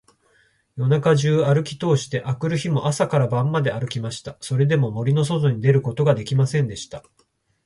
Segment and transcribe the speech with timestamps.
[0.77, 4.35] 夜中じゅうあるきとおして、あくる日も朝から晩まであるきました。
[4.39, 7.03] それでも、森のそとに出ることができませんでした。